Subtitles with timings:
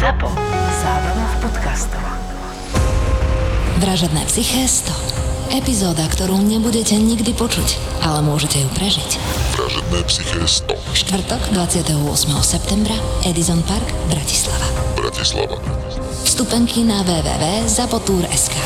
[0.00, 0.32] ZAPO.
[0.80, 2.00] Zábrná v podcastov.
[3.84, 5.60] Vražedné psyché 100.
[5.60, 9.20] Epizóda, ktorú nebudete nikdy počuť, ale môžete ju prežiť.
[9.60, 10.72] Vražedné psyché 100.
[11.04, 12.00] Štvrtok 28.
[12.40, 12.96] septembra
[13.28, 14.64] Edison Park, Bratislava.
[14.96, 15.60] Bratislava.
[16.24, 18.56] Vstupenky na www.zapotur.sk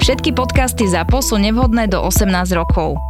[0.00, 3.09] Všetky podcasty ZAPO sú nevhodné do 18 rokov.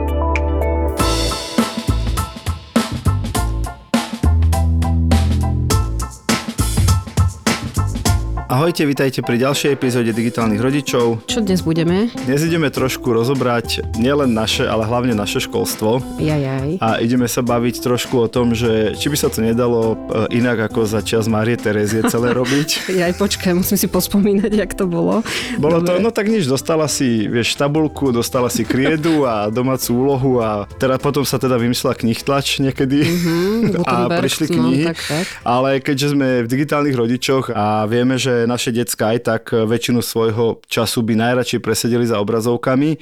[8.61, 11.25] Ahojte, vitajte pri ďalšej epizóde Digitálnych rodičov.
[11.25, 12.13] Čo dnes budeme?
[12.29, 15.97] Dnes ideme trošku rozobrať nielen naše, ale hlavne naše školstvo.
[16.21, 16.77] Jajaj.
[16.77, 20.69] A ideme sa baviť trošku o tom, že či by sa to nedalo e, inak
[20.69, 22.93] ako za čas Márie Terezie celé robiť.
[22.93, 25.25] Jaj, počkaj, musím si pospomínať, jak to bolo.
[25.57, 30.37] Bolo to, no tak nič, dostala si, vieš, tabulku, dostala si kriedu a domácu úlohu
[30.37, 34.83] a teda potom sa teda vymyslela knihtlač niekedy Mhm, a prišli no, knihy.
[34.85, 35.25] tak, tak.
[35.41, 40.59] Ale keďže sme v digitálnych rodičoch a vieme, že naše decka aj tak väčšinu svojho
[40.67, 42.99] času by najradšej presedeli za obrazovkami,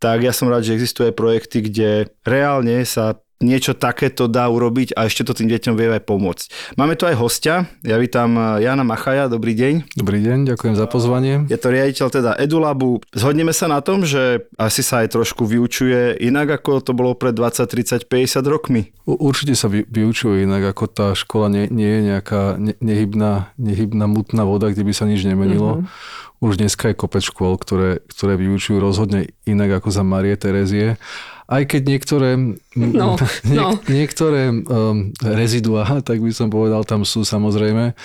[0.00, 4.96] tak ja som rád, že existujú aj projekty, kde reálne sa niečo takéto dá urobiť
[4.96, 6.46] a ešte to tým deťom vie aj pomôcť.
[6.80, 9.92] Máme tu aj hostia, ja vítam Jana Machaja, dobrý deň.
[9.92, 11.44] Dobrý deň, ďakujem za pozvanie.
[11.52, 13.04] Je to riaditeľ teda EduLabu.
[13.12, 17.36] Zhodneme sa na tom, že asi sa aj trošku vyučuje inak, ako to bolo pred
[17.36, 18.96] 20, 30, 50 rokmi.
[19.04, 24.08] Určite sa vy, vyučuje inak, ako tá škola nie, nie je nejaká ne, nehybná, nehybná
[24.08, 25.84] mutná voda, kde by sa nič nemenilo.
[25.84, 26.24] Mm-hmm.
[26.36, 31.00] Už dneska je kopec škôl, ktoré, ktoré vyučujú rozhodne inak ako za Marie Terezie.
[31.46, 32.30] Aj keď niektoré,
[32.76, 33.16] No,
[33.48, 33.78] no.
[33.86, 37.96] niektoré um, reziduá, tak by som povedal, tam sú samozrejme.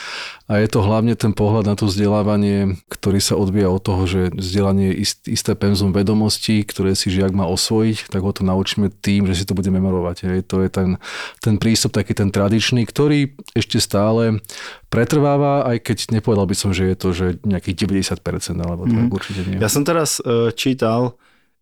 [0.46, 4.32] A je to hlavne ten pohľad na to vzdelávanie, ktorý sa odvíja od toho, že
[4.32, 8.94] vzdelanie je ist, isté penzum vedomostí, ktoré si žiak má osvojiť, tak ho to naučíme
[8.94, 10.18] tým, že si to bude memorovať.
[10.24, 10.40] Hej.
[10.48, 10.90] To je ten,
[11.40, 14.40] ten prístup taký ten tradičný, ktorý ešte stále
[14.88, 18.22] pretrváva, aj keď nepovedal by som, že je to že nejakých 90%,
[18.56, 19.12] alebo tak Mhm.
[19.12, 19.58] určite nie.
[19.58, 21.16] Ja som teraz uh, čítal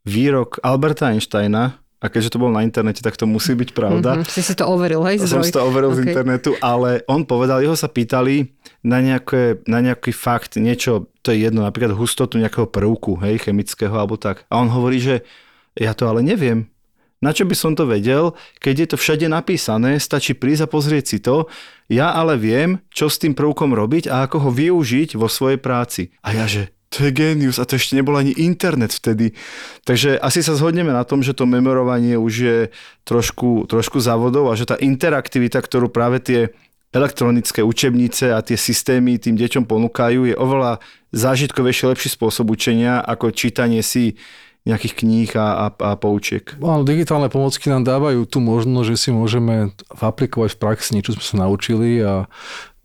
[0.09, 4.24] výrok Alberta Einsteina a keďže to bolo na internete, tak to musí byť pravda.
[4.24, 5.20] Mhm, Si si to overil, hej?
[5.22, 6.06] Som si to overil z OK.
[6.09, 11.44] internetu, ale on povedal, jeho sa pýtali na, nejaké, na nejaký fakt, niečo, to je
[11.44, 14.47] jedno, napríklad hustotu nejakého prvku, hej, chemického alebo tak.
[14.47, 15.28] A on hovorí, že
[15.75, 16.72] ja to ale neviem.
[17.20, 18.31] Na čo by som to vedel,
[18.64, 21.52] keď je to všade napísané, stačí prísť a pozrieť si to.
[21.91, 26.16] Ja ale viem, čo s tým prvkom robiť a ako ho využiť vo svojej práci.
[26.24, 29.38] A ja že, to je genius a to ešte nebol ani internet vtedy.
[29.86, 32.58] Takže asi sa zhodneme na tom, že to memorovanie už je
[33.06, 36.42] trošku, trošku závodov a že tá interaktivita, ktorú práve tie
[36.90, 40.82] elektronické učebnice a tie systémy tým deťom ponúkajú, je oveľa
[41.14, 44.18] zážitkovejší, lepší spôsob učenia ako čítanie si
[44.69, 46.46] nejakých kníh a, a, a poučiek.
[46.62, 51.19] Ale digitálne pomocky nám dávajú tú možnosť, že si môžeme aplikovať v praxi niečo, čo
[51.19, 52.30] sme sa naučili a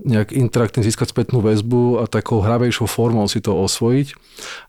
[0.01, 4.17] nejak interaktívne získať spätnú väzbu a takou hravejšou formou si to osvojiť.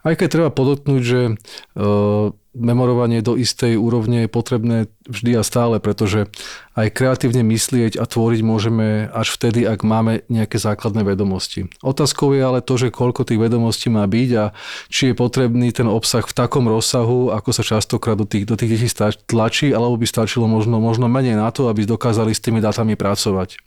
[0.06, 1.34] Aj keď treba podotknúť, že e,
[2.56, 6.32] memorovanie do istej úrovne je potrebné vždy a stále, pretože
[6.74, 11.68] aj kreatívne myslieť a tvoriť môžeme až vtedy, ak máme nejaké základné vedomosti.
[11.84, 14.56] Otázkou je ale to, že koľko tých vedomostí má byť a
[14.88, 18.80] či je potrebný ten obsah v takom rozsahu, ako sa častokrát do tých, do tých
[18.80, 18.90] detí
[19.28, 23.60] tlačí, alebo by stačilo možno, možno menej na to, aby dokázali s tými dátami pracovať.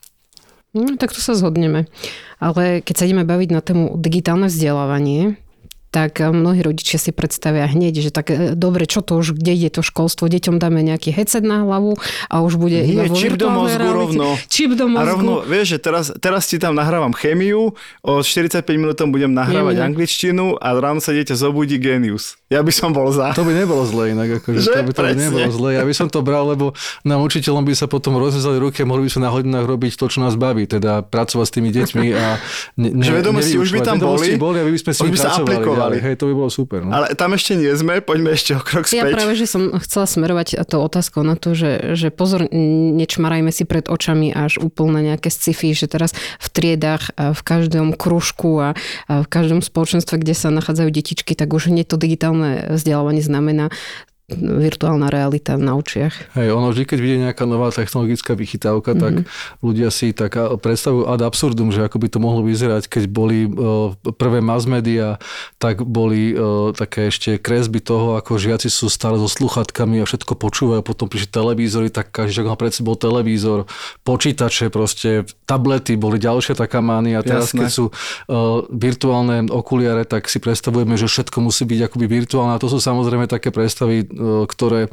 [0.77, 1.89] No, tak tu sa zhodneme.
[2.37, 5.41] Ale keď sa ideme baviť na tému digitálne vzdelávanie,
[5.89, 9.57] tak eh, mnohí rodičia si predstavia hneď, že tak eh, dobre, čo to už, kde
[9.57, 11.97] je to školstvo, deťom dáme nejaký headset na hlavu
[12.29, 13.97] a už bude Nie, iba čip do mozgu realite.
[13.97, 14.27] rovno.
[14.49, 15.09] Čip do A mozgu.
[15.09, 19.85] rovno, vieš, že teraz, teraz ti tam nahrávam chemiu, o 45 minútom budem nahrávať Nie,
[19.85, 22.37] angličtinu a ráno sa dieťa zobudí genius.
[22.49, 23.33] Ja by som bol za.
[23.37, 24.73] To by nebolo zle inak, akože Že?
[24.73, 25.69] to by, to by nebolo zle.
[25.77, 26.73] Ja by som to bral, lebo
[27.05, 30.09] nám učiteľom by sa potom rozvezali ruky a mohli by sme na hodinách robiť to,
[30.09, 32.27] čo nás baví, teda pracovať s tými deťmi a
[32.81, 35.78] ne, ne, Že vedomosti už by tam boli, boli a by sme by sa pracovali
[35.79, 35.99] ďalej.
[36.03, 36.83] Hej, to by bolo super.
[36.83, 36.91] No.
[36.91, 39.15] Ale tam ešte nie sme, poďme ešte o krok Ja späť.
[39.15, 42.51] práve, že som chcela smerovať to otázkou na to, že, že pozor,
[42.99, 46.13] nečmarajme si pred očami až úplne nejaké sci-fi, že teraz
[46.43, 48.69] v triedách, v každom kružku a,
[49.07, 53.71] a v každom spoločenstve, kde sa nachádzajú detičky, tak už hneď to digitálne vzdelávanie znamená
[54.29, 56.37] virtuálna realita na očiach.
[56.37, 59.01] Hej, ono vždy, keď vidie nejaká nová technologická vychytávka, mm-hmm.
[59.01, 59.15] tak
[59.65, 63.97] ľudia si tak predstavujú ad absurdum, že ako by to mohlo vyzerať, keď boli uh,
[64.21, 65.17] prvé mass media,
[65.57, 70.37] tak boli uh, také ešte kresby toho, ako žiaci sú stále so sluchatkami a všetko
[70.37, 73.65] počúvajú, potom prišli televízory, tak každý mal pred sebou televízor,
[74.05, 77.25] počítače, proste tablety boli ďalšia taká mánia.
[77.25, 77.65] Teraz, Jasné.
[77.65, 82.53] keď sú uh, virtuálne okuliare, tak si predstavujeme, že všetko musí byť akoby virtuálne.
[82.53, 84.91] A to sú samozrejme také predstavy, ktoré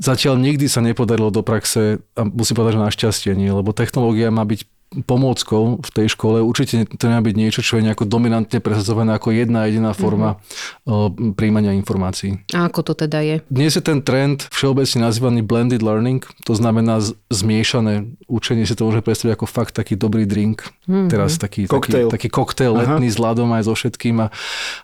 [0.00, 4.44] zatiaľ nikdy sa nepodarilo do praxe a musím povedať, že našťastie nie, lebo technológia má
[4.44, 6.42] byť pomôckou v tej škole.
[6.42, 10.42] Určite to nemá byť niečo, čo je nejako dominantne presadzované ako jedna jediná forma
[10.82, 11.38] mm-hmm.
[11.38, 12.42] príjmania informácií.
[12.50, 13.36] A ako to teda je?
[13.46, 16.98] Dnes je ten trend všeobecne nazývaný blended learning, to znamená
[17.30, 20.66] zmiešané učenie si to môže predstaviť ako fakt taký dobrý drink.
[20.90, 21.06] Mm-hmm.
[21.06, 24.34] Teraz taký, taký, taký koktail letný s ľadom aj so všetkým a,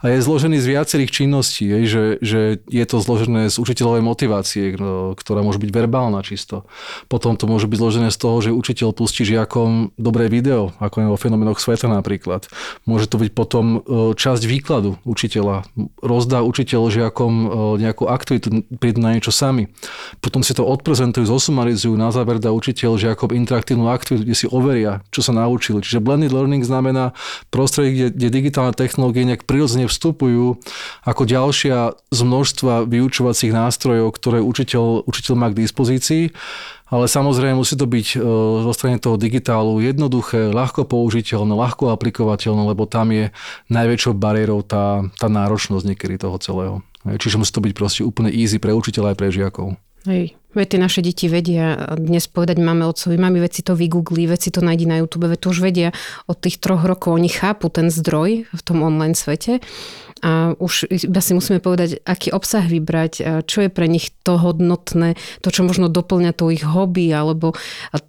[0.03, 4.79] a je zložený z viacerých činností, je, že, že je to zložené z učiteľovej motivácie,
[4.79, 6.63] no, ktorá môže byť verbálna čisto.
[7.11, 11.07] Potom to môže byť zložené z toho, že učiteľ pustí žiakom dobré video, ako je
[11.09, 12.45] vo fenomenoch sveta napríklad.
[12.85, 15.65] Môže to byť potom e, časť výkladu učiteľa.
[16.05, 17.47] Rozdá učiteľ žiakom e,
[17.81, 19.73] nejakú aktivitu, prídu na niečo sami.
[20.21, 25.01] Potom si to odprezentujú, zosumarizujú, na záver dá učiteľ žiakom interaktívnu aktivitu, kde si overia,
[25.09, 25.81] čo sa naučili.
[25.81, 27.17] Čiže blended learning znamená
[27.49, 30.61] prostredie, kde, kde digitálne technológie nejak prirodzene vstupujú
[31.09, 36.37] ako ďalšia z množstva vyučovacích nástrojov, ktoré učiteľ, učiteľ má k dispozícii
[36.87, 38.19] ale samozrejme musí to byť e,
[38.63, 43.35] zo strany toho digitálu jednoduché, ľahko použiteľné, ľahko aplikovateľné, lebo tam je
[43.71, 46.77] najväčšou bariérou tá, tá náročnosť niekedy toho celého.
[47.07, 49.79] Čiže musí to byť proste úplne easy pre učiteľa aj pre žiakov.
[50.07, 50.39] Hej.
[50.57, 54.65] Veď tie naše deti vedia dnes povedať máme otcovi, mami, veď to vygoogli, veď to
[54.65, 55.91] nájdi na YouTube, veď to už vedia
[56.31, 59.61] od tých troch rokov, oni chápu ten zdroj v tom online svete
[60.25, 65.13] a už iba si musíme povedať, aký obsah vybrať, čo je pre nich to hodnotné,
[65.45, 67.53] to, čo možno doplňa to ich hobby, alebo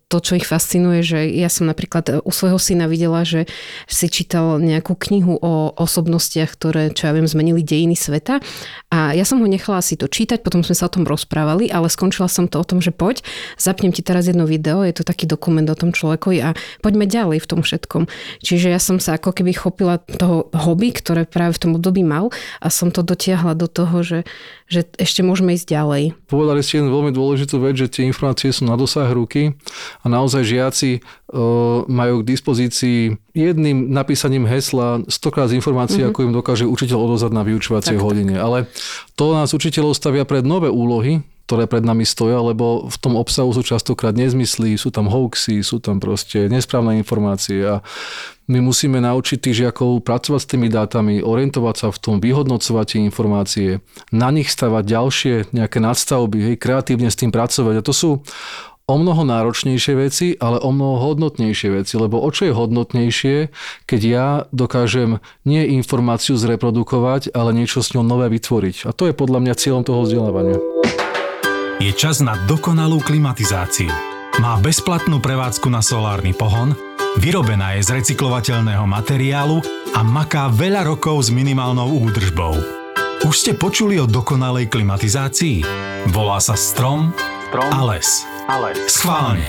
[0.08, 3.44] to, čo ich fascinuje, že ja som napríklad u svojho syna videla, že
[3.92, 8.40] si čítal nejakú knihu o osobnostiach, ktoré, čo ja viem, zmenili dejiny sveta
[8.88, 11.92] a ja som ho nechala si to čítať, potom sme sa o tom rozprávali, ale
[11.92, 13.20] skončila som to o tom, že poď,
[13.60, 17.44] zapnem ti teraz jedno video, je to taký dokument o tom človekovi a poďme ďalej
[17.44, 18.08] v tom všetkom.
[18.40, 22.34] Čiže ja som sa ako keby chopila toho hobby, ktoré práve v tom období mal
[22.60, 24.20] a som to dotiahla do toho, že,
[24.68, 26.04] že ešte môžeme ísť ďalej.
[26.28, 29.54] Povedali ste jednu veľmi dôležitú vec, že tie informácie sú na dosah ruky
[30.02, 31.06] a naozaj žiaci
[31.88, 33.00] majú k dispozícii
[33.36, 36.16] jedným napísaním hesla stokrát informácií, mm-hmm.
[36.16, 38.40] ako im dokáže učiteľ odozať na vyučovacej hodine.
[38.40, 38.66] Ale
[39.20, 43.56] to nás učiteľov stavia pred nové úlohy, ktoré pred nami stoja, lebo v tom obsahu
[43.56, 47.80] sú častokrát nezmysly, sú tam hoaxy, sú tam proste nesprávne informácie a
[48.52, 53.00] my musíme naučiť tých žiakov pracovať s tými dátami, orientovať sa v tom, vyhodnocovať tie
[53.04, 53.70] informácie,
[54.12, 57.80] na nich stavať ďalšie nejaké nadstavby, hej, kreatívne s tým pracovať.
[57.80, 58.10] A to sú
[58.88, 63.36] o mnoho náročnejšie veci, ale o mnoho hodnotnejšie veci, lebo o čo je hodnotnejšie,
[63.84, 68.88] keď ja dokážem nie informáciu zreprodukovať, ale niečo s ňou nové vytvoriť.
[68.88, 70.60] A to je podľa mňa cieľom toho vzdelávania.
[71.78, 73.94] Je čas na dokonalú klimatizáciu.
[74.42, 76.74] Má bezplatnú prevádzku na solárny pohon,
[77.22, 79.62] vyrobená je z recyklovateľného materiálu
[79.94, 82.58] a maká veľa rokov s minimálnou údržbou.
[83.22, 85.62] Už ste počuli o dokonalej klimatizácii?
[86.10, 87.14] Volá sa Strom,
[87.54, 88.26] Strom a les.
[88.50, 88.78] A les.
[88.90, 89.46] Schválne.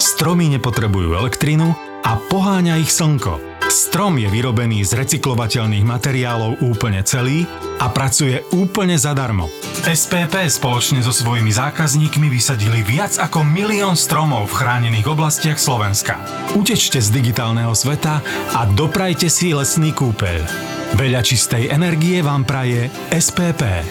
[0.00, 1.76] Stromy nepotrebujú elektrínu
[2.06, 3.58] a poháňa ich slnko.
[3.66, 7.42] Strom je vyrobený z recyklovateľných materiálov úplne celý
[7.82, 9.50] a pracuje úplne zadarmo.
[9.82, 16.22] SPP spoločne so svojimi zákazníkmi vysadili viac ako milión stromov v chránených oblastiach Slovenska.
[16.54, 18.22] Utečte z digitálneho sveta
[18.54, 20.46] a doprajte si lesný kúpeľ.
[20.94, 23.82] Veľa čistej energie vám praje SPP.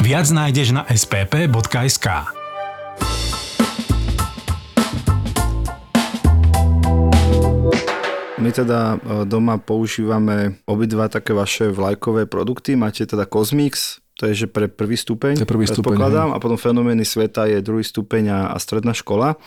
[0.00, 2.37] Viac nájdeš na spp.sk.
[8.48, 12.80] My teda e, doma používame obidva také vaše vlajkové produkty.
[12.80, 15.94] Máte teda Cosmix, to je že pre prvý stupeň, to je prvý stupeň
[16.34, 19.38] a potom fenomény sveta je druhý stupeň a, a stredná škola.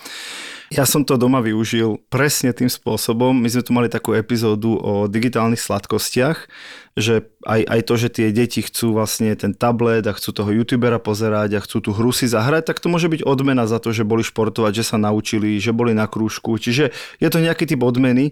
[0.72, 3.36] Ja som to doma využil presne tým spôsobom.
[3.36, 6.48] My sme tu mali takú epizódu o digitálnych sladkostiach,
[6.96, 10.96] že aj, aj to, že tie deti chcú vlastne ten tablet a chcú toho youtubera
[10.96, 14.08] pozerať a chcú tú hru si zahrať, tak to môže byť odmena za to, že
[14.08, 16.56] boli športovať, že sa naučili, že boli na krúžku.
[16.56, 18.32] Čiže je to nejaký typ odmeny.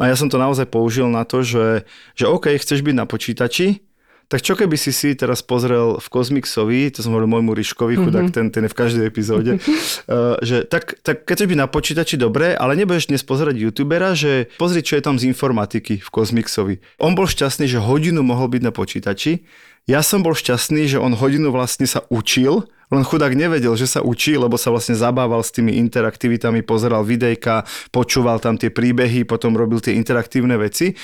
[0.00, 1.84] A ja som to naozaj použil na to, že,
[2.16, 3.84] že OK, chceš byť na počítači,
[4.28, 8.30] tak čo keby si si teraz pozrel v Kozmixovi, to som hovoril môjmu Ryškovi, chudák,
[8.30, 8.36] mm-hmm.
[8.36, 12.56] ten, ten je v každej epizóde, uh, že tak, tak keď by na počítači dobre,
[12.56, 16.80] ale nebudeš dnes pozerať youtubera, že pozri, čo je tam z informatiky v Kozmixovi.
[16.98, 19.44] On bol šťastný, že hodinu mohol byť na počítači,
[19.84, 24.00] ja som bol šťastný, že on hodinu vlastne sa učil len chudák nevedel, že sa
[24.04, 29.56] učí, lebo sa vlastne zabával s tými interaktivitami, pozeral videjka, počúval tam tie príbehy, potom
[29.58, 30.94] robil tie interaktívne veci.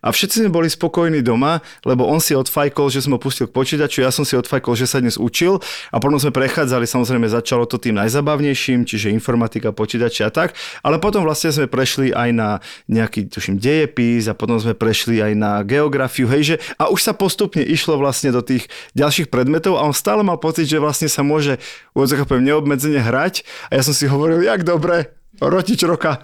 [0.00, 3.52] A všetci sme boli spokojní doma, lebo on si odfajkol, že som ho pustil k
[3.52, 5.60] počítaču, ja som si odfajkol, že sa dnes učil.
[5.92, 10.96] A potom sme prechádzali, samozrejme začalo to tým najzabavnejším, čiže informatika, počítače a tak, ale
[10.96, 12.48] potom vlastne sme prešli aj na
[12.88, 17.12] nejaký, tuším, dejepis a potom sme prešli aj na geografiu, hej, že a už sa
[17.12, 21.20] postupne išlo vlastne do tých ďalších predmetov a on stále mal pocit, že vlastne sa
[21.20, 21.60] môže
[21.94, 23.42] poviem, neobmedzene hrať.
[23.68, 26.20] A ja som si hovoril, jak dobre, Rotič roka.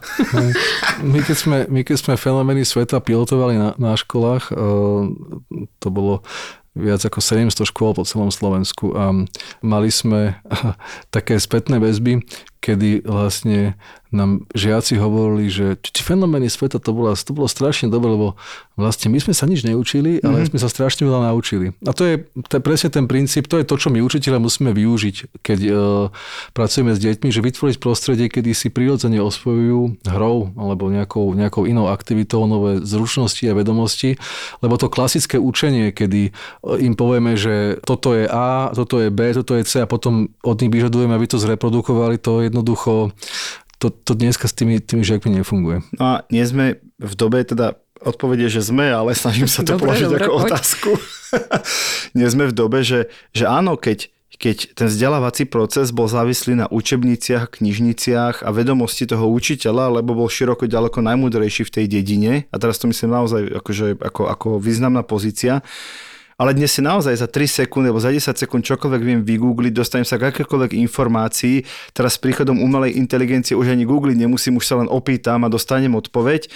[1.12, 4.56] My keď sme, my keď sme fenomény sveta pilotovali na, na školách, eh,
[5.80, 6.20] to bolo
[6.76, 9.16] viac ako 700 škôl po celom Slovensku a
[9.64, 10.36] mali sme
[11.14, 12.20] také spätné väzby,
[12.60, 13.78] kedy vlastne
[14.14, 18.38] nám žiaci hovorili, že či fenomény sveta to bolo, to bolo strašne dobre, lebo
[18.78, 20.50] vlastne my sme sa nič neučili, ale mm-hmm.
[20.54, 21.74] sme sa strašne veľa naučili.
[21.84, 22.14] A to je,
[22.46, 25.74] to je presne ten princíp, to je to, čo my učiteľe musíme využiť, keď uh,
[26.54, 31.90] pracujeme s deťmi, že vytvoriť prostredie, kedy si prirodzene osvojujú hrou alebo nejakou, nejakou inou
[31.90, 34.16] aktivitou nové zručnosti a vedomosti,
[34.62, 36.30] lebo to klasické učenie, kedy
[36.78, 40.56] im povieme, že toto je A, toto je B, toto je C a potom od
[40.62, 43.12] nich vyžadujeme, aby to zreprodukovali, to jednoducho
[43.76, 45.84] to, to dneska s tými, tými žiakmi nefunguje.
[46.00, 49.92] No a nie sme v dobe teda odpovede, že sme, ale snažím sa to dobre,
[49.92, 50.44] položiť dobre, ako poď.
[50.48, 50.90] otázku.
[52.18, 56.66] nie sme v dobe, že, že áno, keď, keď ten vzdelávací proces bol závislý na
[56.68, 62.56] učebniciach, knižniciach a vedomosti toho učiteľa, lebo bol široko ďaleko najmúdrejší v tej dedine, a
[62.60, 65.64] teraz to myslím naozaj akože, ako, ako významná pozícia,
[66.36, 70.04] ale dnes si naozaj za 3 sekundy alebo za 10 sekúnd čokoľvek viem vygoogliť, dostanem
[70.04, 71.64] sa k akékoľvek informácii,
[71.96, 75.96] teraz s príchodom umelej inteligencie už ani googliť nemusím, už sa len opýtam a dostanem
[75.96, 76.52] odpoveď.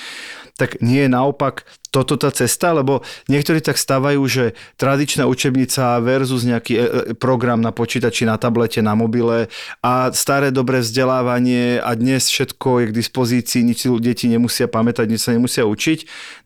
[0.61, 3.01] Tak nie je naopak toto tá cesta, lebo
[3.33, 4.45] niektorí tak stávajú, že
[4.77, 9.49] tradičná učebnica versus nejaký e, e, program na počítači, na tablete, na mobile
[9.81, 15.09] a staré dobré vzdelávanie a dnes všetko je k dispozícii, nič si deti nemusia pamätať,
[15.09, 15.99] nič sa nemusia učiť,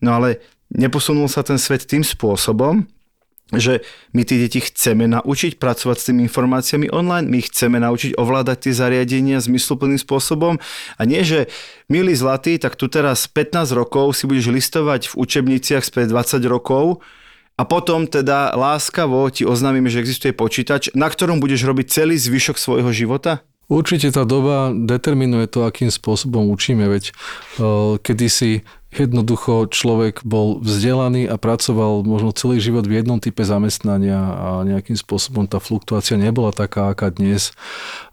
[0.06, 0.38] no ale
[0.70, 2.86] neposunul sa ten svet tým spôsobom,
[3.52, 3.84] že
[4.16, 8.72] my tie deti chceme naučiť pracovať s tými informáciami online, my chceme naučiť ovládať tie
[8.72, 10.56] zariadenia zmysluplným spôsobom
[10.96, 11.52] a nie, že
[11.92, 17.04] milý zlatý, tak tu teraz 15 rokov si budeš listovať v učebniciach spred 20 rokov
[17.54, 22.56] a potom teda láskavo ti oznámime, že existuje počítač, na ktorom budeš robiť celý zvyšok
[22.56, 23.44] svojho života?
[23.64, 27.16] Určite tá doba determinuje to, akým spôsobom učíme, veď
[27.56, 28.60] uh, kedysi
[28.94, 34.94] Jednoducho človek bol vzdelaný a pracoval možno celý život v jednom type zamestnania a nejakým
[34.94, 37.50] spôsobom tá fluktuácia nebola taká, aká dnes.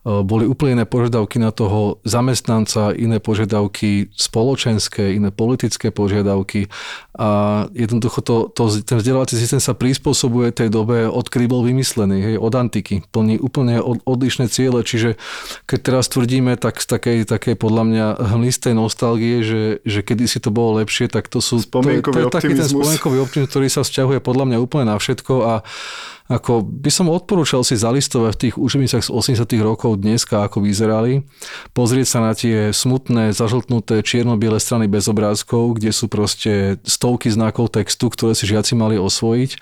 [0.02, 6.74] E, boli úplne iné požiadavky na toho zamestnanca, iné požiadavky spoločenské, iné politické požiadavky
[7.14, 7.30] a
[7.78, 12.50] jednoducho to, to, ten vzdelávací systém sa prispôsobuje tej dobe, odkedy bol vymyslený, hej, od
[12.58, 13.06] antiky.
[13.14, 15.22] Plní úplne od, odlišné ciele, čiže
[15.70, 20.42] keď teraz tvrdíme tak z takej, takej podľa mňa hmlistej nostalgie, že, že kedy si
[20.42, 21.62] to bolo lepšie, tak to sú...
[21.62, 24.86] Spomienkový to, to, to je taký ten spomienkový optimizmus, ktorý sa vzťahuje podľa mňa úplne
[24.90, 25.54] na všetko a
[26.32, 31.28] ako by som odporúčal si zalistovať v tých učebnicách z 80 rokov dneska, ako vyzerali,
[31.76, 37.76] pozrieť sa na tie smutné, zažltnuté čierno-biele strany bez obrázkov, kde sú proste stovky znakov
[37.76, 39.60] textu, ktoré si žiaci mali osvojiť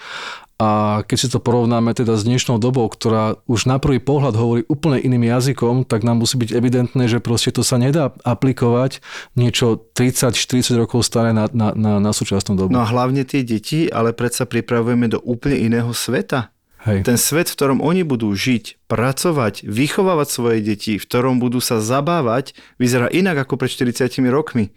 [0.59, 4.61] a keď si to porovnáme teda s dnešnou dobou, ktorá už na prvý pohľad hovorí
[4.67, 8.99] úplne iným jazykom, tak nám musí byť evidentné, že proste to sa nedá aplikovať
[9.39, 12.75] niečo 30-40 rokov staré na, na, na, na súčasnú dobu.
[12.75, 16.51] No a hlavne tie deti, ale predsa pripravujeme do úplne iného sveta.
[16.87, 17.03] Hej.
[17.03, 21.83] Ten svet, v ktorom oni budú žiť, pracovať, vychovávať svoje deti, v ktorom budú sa
[21.83, 24.71] zabávať, vyzerá inak ako pred 40 rokmi.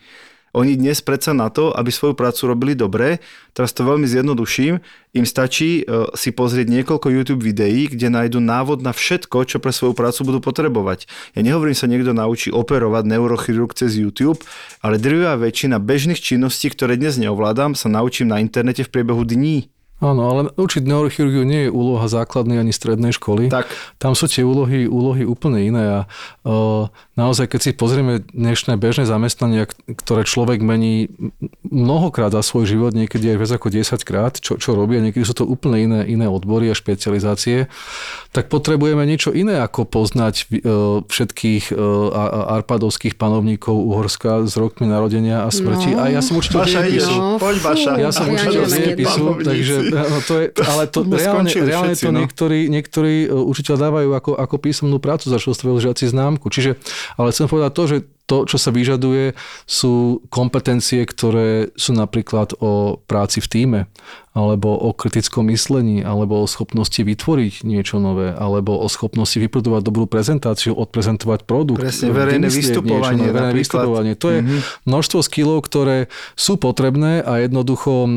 [0.53, 3.25] Oni dnes predsa na to, aby svoju prácu robili dobre,
[3.57, 4.85] teraz to veľmi zjednoduším,
[5.17, 9.73] im stačí e, si pozrieť niekoľko YouTube videí, kde nájdu návod na všetko, čo pre
[9.73, 11.09] svoju prácu budú potrebovať.
[11.33, 14.45] Ja nehovorím sa niekto naučí operovať neurochirurg cez YouTube,
[14.85, 19.73] ale drvivá väčšina bežných činností, ktoré dnes neovládam, sa naučím na internete v priebehu dní.
[20.03, 23.47] Áno, ale učiť neurochirurgiu nie je úloha základnej ani strednej školy.
[23.55, 23.71] Tak.
[24.03, 26.01] Tam sú tie úlohy, úlohy úplne iné a
[26.43, 31.07] uh, naozaj, keď si pozrieme dnešné bežné zamestnania, ktoré človek mení
[31.63, 35.39] mnohokrát za svoj život, niekedy aj viac ako 10 krát, čo, čo robia, niekedy sú
[35.39, 37.71] to úplne iné, iné odbory a špecializácie,
[38.35, 45.47] tak potrebujeme niečo iné ako poznať uh, všetkých uh, arpadovských panovníkov Uhorska s rokmi narodenia
[45.47, 45.95] a smrti.
[45.95, 46.03] No.
[46.03, 47.15] A ja som učiteľ dejepisu.
[47.15, 47.93] No, Poď, Baša.
[48.03, 52.19] Ja som učiteľ dejepisu, takže No, to je, ale to, reálne, reálne všetci, to no.
[52.25, 56.49] niektorí, niektorí e, učiteľ dávajú ako, ako písomnú prácu, za čo žiaci známku.
[56.49, 56.81] Čiže,
[57.21, 59.37] ale chcem povedať to, že to, čo sa vyžaduje,
[59.69, 63.81] sú kompetencie, ktoré sú napríklad o práci v týme.
[64.33, 70.09] Alebo o kritickom myslení, alebo o schopnosti vytvoriť niečo nové, alebo o schopnosti vyprodovať dobrú
[70.09, 71.85] prezentáciu, odprezentovať produkt.
[71.85, 74.15] Presne, verejné vystupovanie Niečo, verejné vystupovanie.
[74.17, 74.59] To je Mhm.
[74.89, 78.11] množstvo skillov, ktoré sú potrebné a jednoducho, e,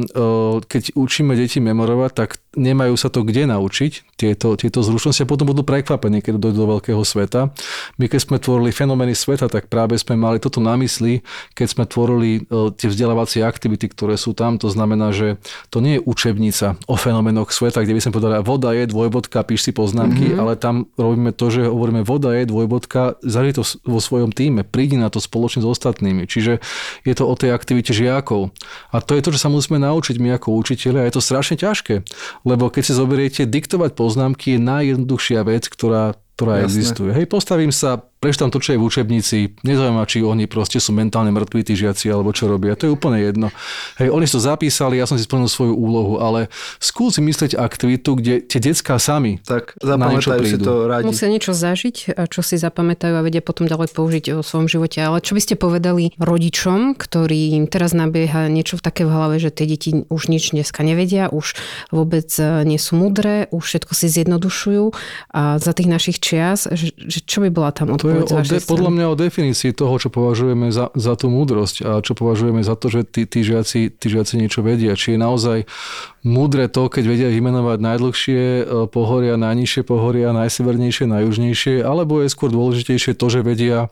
[0.63, 5.51] keď učíme deti memorovať, tak nemajú sa to kde naučiť, tieto, tieto zručnosti a potom
[5.51, 7.51] budú prekvapení, keď dojdú do veľkého sveta.
[7.99, 11.19] My keď sme tvorili fenomény sveta, tak práve sme mali toto na mysli,
[11.51, 14.55] keď sme tvorili e, tie vzdelávacie aktivity, ktoré sú tam.
[14.63, 15.35] To znamená, že
[15.67, 19.67] to nie je učebnica o fenoménoch sveta, kde by sme povedali, voda je dvojbodka, píš
[19.67, 20.41] si poznámky, mm-hmm.
[20.41, 24.95] ale tam robíme to, že hovoríme voda je dvojbodka, zaži to vo svojom týme, prídi
[24.95, 26.29] na to spoločne s ostatnými.
[26.29, 26.61] Čiže
[27.03, 28.53] je to o tej aktivite žiakov.
[28.93, 31.57] A to je to, čo sa musíme naučiť my ako učiteľi a je to strašne
[31.57, 32.05] ťažké.
[32.45, 36.67] Lebo keď si zoberiete, diktovať poznámky je najjednoduchšia vec, ktorá ktorá Jasné.
[36.67, 37.11] existuje.
[37.15, 41.29] Hej, postavím sa, prečítam to, čo je v učebnici, nezaujíma, či oni proste sú mentálne
[41.29, 42.73] mŕtvi, tí žiaci, alebo čo robia.
[42.73, 43.53] To je úplne jedno.
[44.01, 46.49] Hej, oni si to zapísali, ja som si splnil svoju úlohu, ale
[46.81, 51.05] skúsi myslieť aktivitu, kde tie detská sami Tak zapamätajú si to radi.
[51.05, 54.97] Musia niečo zažiť, a čo si zapamätajú a vedia potom ďalej použiť o svojom živote.
[55.05, 59.37] Ale čo by ste povedali rodičom, ktorí im teraz nabieha niečo v také v hlave,
[59.37, 61.53] že tie deti už nič dneska nevedia, už
[61.93, 64.85] vôbec e, nie sú mudré, už všetko si zjednodušujú
[65.29, 68.91] a za tých našich čias, že, že čo by bola tam odpoveď o de, podľa
[68.93, 72.87] mňa o definícii toho, čo považujeme za, za tú múdrosť a čo považujeme za to,
[72.87, 74.95] že tí, tí, žiaci, tí žiaci niečo vedia.
[74.95, 75.59] Či je naozaj
[76.25, 82.49] múdre to, keď vedia vymenovať najdlhšie e, pohoria, najnižšie pohoria, najsevernejšie, najjužnejšie, alebo je skôr
[82.49, 83.87] dôležitejšie to, že vedia,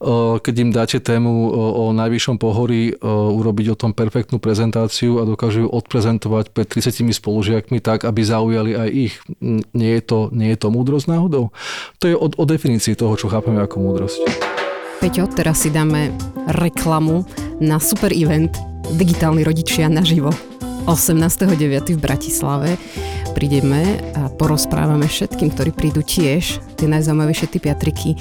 [0.00, 5.20] e, keď im dáte tému o, o najvyššom pohorí, e, urobiť o tom perfektnú prezentáciu
[5.20, 9.14] a dokážu ju odprezentovať pred 30 spolužiakmi tak, aby zaujali aj ich.
[9.76, 11.52] Nie je to, nie je to múdrosť náhodou?
[12.00, 14.24] To je o, o definícii toho, čo chápeme ako múdrosť.
[15.04, 16.10] Peťo, teraz si dáme
[16.48, 17.28] reklamu
[17.60, 18.56] na super event
[18.88, 20.32] Digitálni rodičia naživo.
[20.88, 21.92] 18.9.
[21.94, 22.80] v Bratislave
[23.36, 28.16] prídeme a porozprávame všetkým, ktorí prídu tiež tie najzaujímavejšie typy a triky.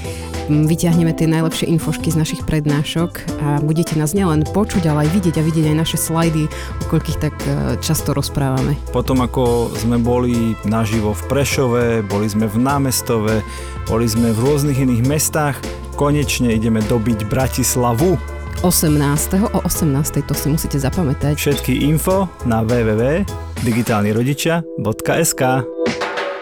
[0.51, 5.15] Mm, Vyťahneme tie najlepšie infošky z našich prednášok a budete nás nielen počuť, ale aj
[5.15, 8.75] vidieť a vidieť aj naše slajdy, o koľkých tak e, často rozprávame.
[8.91, 13.47] Potom ako sme boli naživo v Prešove, boli sme v Námestove,
[13.87, 15.55] boli sme v rôznych iných mestách,
[15.95, 18.36] konečne ideme dobiť Bratislavu.
[18.65, 19.53] 18.
[19.53, 20.25] o 18.
[20.25, 21.37] to si musíte zapamätať.
[21.37, 25.41] Všetky info na www.digitálnirodičia.sk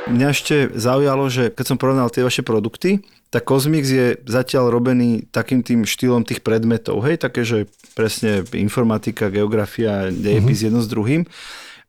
[0.06, 5.28] Mňa ešte zaujalo, že keď som porovnal tie vaše produkty, tak Cosmix je zatiaľ robený
[5.34, 10.72] takým tým štýlom tých predmetov, hej, také, že presne informatika, geografia, dejepis mm-hmm.
[10.72, 11.28] jedno s druhým,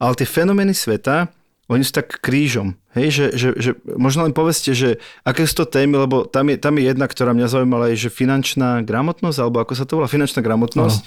[0.02, 1.30] ale tie fenomény sveta,
[1.66, 5.66] oni sú tak krížom, hej, že, že, že možno len povedzte, že aké sú to
[5.66, 9.58] témy, lebo tam je, tam je jedna, ktorá mňa zaujímala, je, že finančná gramotnosť, alebo
[9.62, 11.02] ako sa to volá, finančná gramotnosť,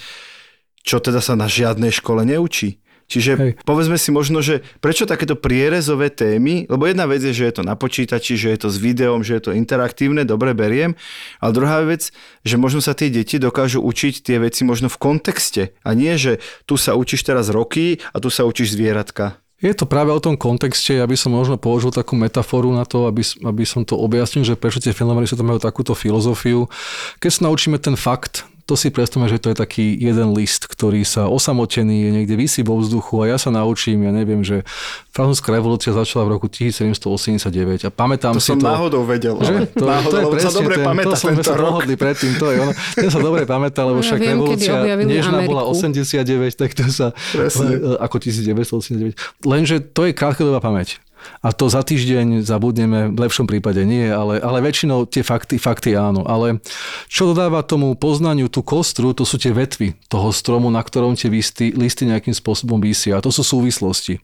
[0.84, 2.84] čo teda sa na žiadnej škole neučí.
[3.10, 3.32] Čiže.
[3.42, 3.52] Hej.
[3.66, 7.64] povedzme si možno, že prečo takéto prierezové témy, lebo jedna vec je, že je to
[7.66, 10.94] na počítači, že je to s videom, že je to interaktívne, dobre beriem,
[11.42, 12.14] ale druhá vec,
[12.46, 16.38] že možno sa tie deti dokážu učiť tie veci možno v kontexte a nie, že
[16.70, 19.42] tu sa učíš teraz roky a tu sa učíš zvieratka.
[19.60, 23.12] Je to práve o tom kontexte, ja by som možno použil takú metaforu na to,
[23.12, 26.72] aby, aby som to objasnil, že prečo tie fenomény sa tam majú takúto filozofiu.
[27.20, 31.02] Keď sa naučíme ten fakt, to si predstavme, že to je taký jeden list, ktorý
[31.02, 34.62] sa osamotený, je niekde vysí vo vzduchu a ja sa naučím, ja neviem, že
[35.10, 37.50] francúzska revolúcia začala v roku 1789
[37.84, 38.70] a pamätám To si som to.
[38.70, 39.34] náhodou vedel.
[39.36, 39.74] Že?
[39.74, 41.66] To, náhodou, lebo sa dobre ten, pamätá to som tento rok.
[41.66, 42.74] dohodli predtým, to je ono.
[42.94, 45.82] Ten sa dobre pamätá, lebo No ja však viem, revolúcia Nežná bola Ameriku.
[45.82, 47.98] 89, tak to sa Presne.
[47.98, 49.18] ako 1989.
[49.44, 51.02] Lenže to je krátkodobá pamäť.
[51.40, 55.96] A to za týždeň zabudneme, v lepšom prípade nie, ale, ale väčšinou tie fakty, fakty
[55.96, 56.28] áno.
[56.28, 56.60] Ale
[57.08, 61.32] čo dodáva tomu poznaniu tú kostru, to sú tie vetvy toho stromu, na ktorom tie
[61.32, 63.20] listy, listy nejakým spôsobom vysia.
[63.20, 64.20] A to sú súvislosti,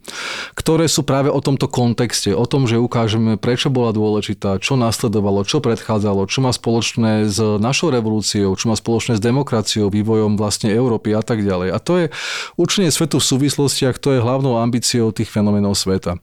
[0.55, 5.43] ktoré sú práve o tomto kontexte, o tom, že ukážeme, prečo bola dôležitá, čo nasledovalo,
[5.47, 10.71] čo predchádzalo, čo má spoločné s našou revolúciou, čo má spoločné s demokraciou, vývojom vlastne
[10.71, 11.69] Európy a tak ďalej.
[11.75, 12.05] A to je
[12.55, 16.19] učenie svetu v súvislostiach, to je hlavnou ambíciou tých fenoménov sveta.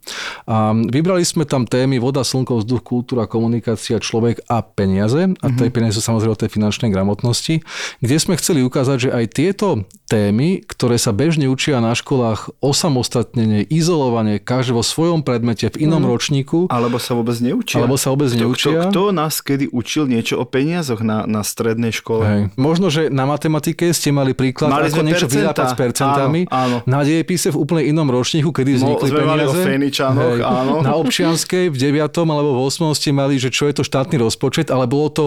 [0.48, 5.34] A vybrali sme tam témy voda, slnko, vzduch, kultúra, komunikácia, človek a peniaze.
[5.36, 7.60] A tie peniaze sú samozrejme o tej finančnej gramotnosti,
[7.98, 9.68] kde sme chceli ukázať, že aj tieto
[10.06, 16.02] témy, ktoré sa bežne učia na školách osamostatnene, izolovane, každý vo svojom predmete, v inom
[16.02, 17.78] ročníku, Alebo sa vôbec neučia.
[17.78, 18.70] Alebo sa vôbec Kto- neučia.
[18.82, 22.22] Kto, kto nás kedy učil niečo o peniazoch na, na strednej škole?
[22.22, 22.42] Hej.
[22.54, 25.36] Možno, že na matematike ste mali príklad, Mali ako niečo percentá.
[25.48, 26.40] vyrápať s percentami.
[26.46, 26.76] Áno, áno.
[26.84, 29.64] Na dejepise v úplne inom ročníku, kedy No, vznikli sme mali o peniaze.
[29.64, 30.61] Feničanoch, áno.
[30.62, 32.04] Na občianskej v 9.
[32.28, 32.92] alebo v 8.
[32.92, 35.24] ste mali, že čo je to štátny rozpočet, ale bolo to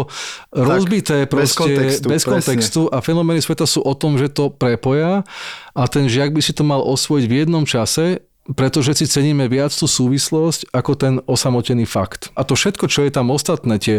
[0.54, 2.30] rozbité bez proste kontextu, bez presne.
[2.30, 5.24] kontextu a fenomény sveta sú o tom, že to pre prepoja
[5.72, 9.74] a ten žiak by si to mal osvojiť v jednom čase, pretože si ceníme viac
[9.74, 12.30] tú súvislosť ako ten osamotený fakt.
[12.38, 13.98] A to všetko, čo je tam ostatné, tie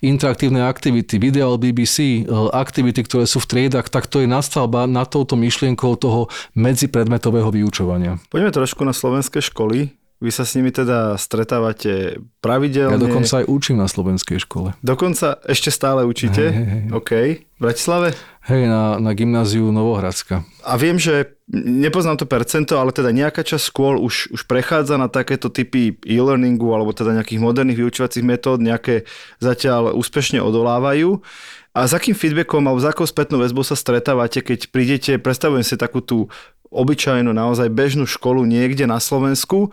[0.00, 5.04] interaktívne aktivity, video BBC, e, aktivity, ktoré sú v triedach, tak to je nastavba na
[5.04, 8.16] touto myšlienkou toho medzipredmetového vyučovania.
[8.32, 9.92] Poďme trošku na slovenské školy.
[10.22, 12.94] Vy sa s nimi teda stretávate pravidelne.
[12.94, 14.70] Ja dokonca aj učím na slovenskej škole.
[14.78, 16.46] Dokonca ešte stále učíte?
[16.46, 16.82] Hej, hej, hej.
[16.94, 17.10] OK.
[17.42, 18.14] V Bratislave?
[18.46, 20.46] Hej, na, na gymnáziu Novohradska.
[20.62, 25.10] A viem, že nepoznám to percento, ale teda nejaká časť škôl už, už prechádza na
[25.10, 29.10] takéto typy e-learningu alebo teda nejakých moderných vyučovacích metód, nejaké
[29.42, 31.18] zatiaľ úspešne odolávajú.
[31.74, 35.74] A s akým feedbackom alebo s akou spätnou väzbou sa stretávate, keď prídete, predstavujem si
[35.74, 36.30] takú tú
[36.72, 39.70] obyčajnú, naozaj bežnú školu niekde na Slovensku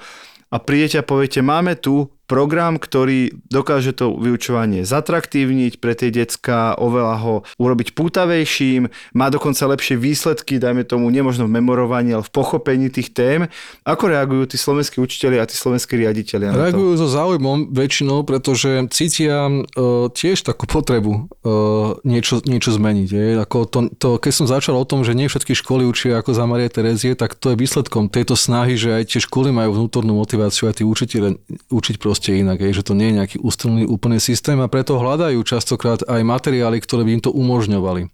[0.50, 6.78] a prídete a poviete, máme tu program, ktorý dokáže to vyučovanie zatraktívniť pre tie decka,
[6.78, 12.30] oveľa ho urobiť pútavejším, má dokonca lepšie výsledky, dajme tomu nemožno v memorovaní, ale v
[12.30, 13.50] pochopení tých tém.
[13.82, 19.50] Ako reagujú tí slovenskí učiteľi a tí slovenskí riaditeľi Reagujú so záujmom väčšinou, pretože cítia
[19.50, 23.10] uh, tiež takú potrebu uh, niečo, niečo zmeniť.
[23.10, 23.26] Je.
[23.42, 26.46] Ako to, to, keď som začal o tom, že nie všetky školy učia ako za
[26.46, 30.68] Marie Terezie, tak to je výsledkom tejto snahy, že aj tie školy majú vnútornú motiváciu
[30.68, 31.40] aj tí učiteľe
[31.72, 35.40] učiť proste proste inak, že to nie je nejaký ústredný úplný systém a preto hľadajú
[35.48, 38.12] častokrát aj materiály, ktoré by im to umožňovali.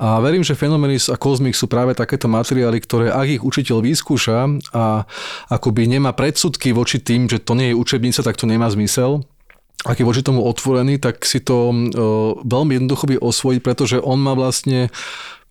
[0.00, 4.72] A verím, že Phenomenis a Cosmic sú práve takéto materiály, ktoré ak ich učiteľ vyskúša
[4.72, 5.04] a
[5.52, 9.20] akoby nemá predsudky voči tým, že to nie je učebnica, tak to nemá zmysel,
[9.84, 11.76] ak je voči tomu otvorený, tak si to uh,
[12.40, 14.88] veľmi jednoducho by osvojiť, pretože on má vlastne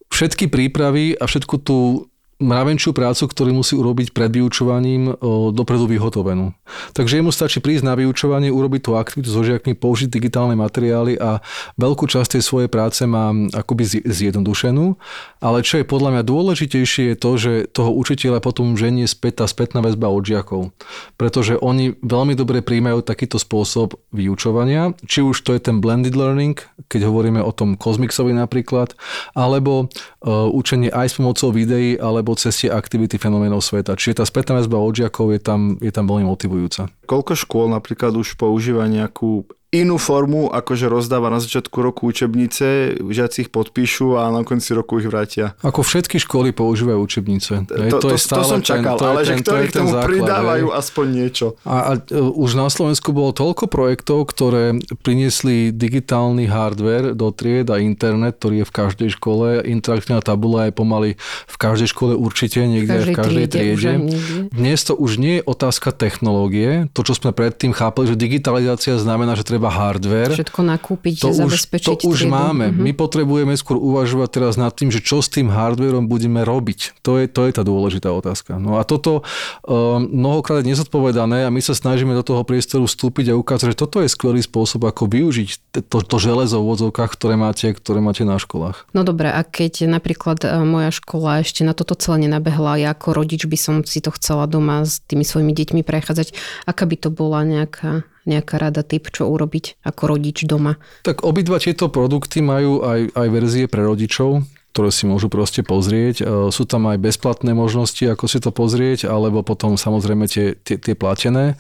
[0.10, 5.16] všetky prípravy a všetku tú mravenčiu prácu, ktorú musí urobiť pred vyučovaním
[5.56, 6.52] dopredu vyhotovenú.
[6.92, 11.40] Takže jemu stačí prísť na vyučovanie, urobiť tú aktivitu so žiakmi, použiť digitálne materiály a
[11.80, 15.00] veľkú časť tej svojej práce má akoby zjednodušenú.
[15.40, 19.46] Ale čo je podľa mňa dôležitejšie je to, že toho učiteľa potom ženie späť tá
[19.48, 20.76] spätná väzba od žiakov.
[21.16, 26.60] Pretože oni veľmi dobre príjmajú takýto spôsob vyučovania, či už to je ten blended learning,
[26.92, 28.98] keď hovoríme o tom Cosmixovi napríklad,
[29.38, 33.94] alebo uh, učenie aj s pomocou videí, ale alebo cez aktivity fenoménov sveta.
[33.94, 36.90] Čiže tá spätná väzba od žiakov je tam, je tam veľmi motivujúca.
[37.06, 39.46] Koľko škôl napríklad už používa nejakú
[39.82, 45.02] inú formu, akože rozdáva na začiatku roku učebnice, žiaci ich podpíšu a na konci roku
[45.02, 45.58] ich vrátia.
[45.60, 47.68] Ako všetky školy používajú učebnice.
[47.68, 49.92] To, to, to, je stále to som čakal, ten, to ale že ktorí k tomu
[49.92, 50.76] základ, pridávajú hej.
[50.80, 51.46] aspoň niečo.
[51.68, 57.68] A, a e, už na Slovensku bolo toľko projektov, ktoré priniesli digitálny hardware do tried
[57.70, 59.62] a internet, ktorý je v každej škole.
[59.68, 61.10] Interaktívna tabula je pomaly
[61.46, 63.92] v každej škole určite, niekde v každej, v každej triede.
[64.02, 64.54] triede.
[64.54, 66.88] Dnes to už nie je otázka technológie.
[66.94, 70.34] To, čo sme predtým chápali, že digitalizácia znamená, že treba treba hardware.
[70.38, 71.90] Všetko nakúpiť, to zabezpečiť.
[71.90, 72.34] Už, to už triedu.
[72.38, 72.66] máme.
[72.70, 72.84] Uh-huh.
[72.86, 77.02] My potrebujeme skôr uvažovať teraz nad tým, že čo s tým hardwareom budeme robiť.
[77.02, 78.62] To je, to je tá dôležitá otázka.
[78.62, 79.26] No a toto
[79.66, 83.82] um, mnohokrát je nezodpovedané a my sa snažíme do toho priestoru vstúpiť a ukázať, že
[83.82, 88.22] toto je skvelý spôsob, ako využiť to, to železo v odzovkách, ktoré máte, ktoré máte
[88.22, 88.86] na školách.
[88.94, 93.18] No dobre, a keď napríklad e, moja škola ešte na toto celé nenabehla, ja ako
[93.18, 96.36] rodič by som si to chcela doma s tými svojimi deťmi prechádzať,
[96.68, 100.82] aká by to bola nejaká nejaká rada, typ, čo urobiť ako rodič doma?
[101.06, 104.44] Tak obidva tieto produkty majú aj, aj verzie pre rodičov,
[104.76, 106.16] ktoré si môžu proste pozrieť.
[106.20, 110.76] E, sú tam aj bezplatné možnosti, ako si to pozrieť, alebo potom samozrejme tie, tie,
[110.76, 111.56] tie platené.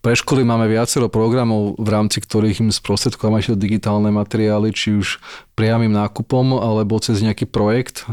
[0.00, 5.20] Pre školy máme viacero programov, v rámci ktorých im sprostredkovame ešte digitálne materiály, či už
[5.60, 8.08] priamým nákupom alebo cez nejaký projekt,